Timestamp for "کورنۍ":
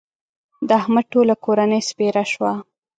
1.45-1.81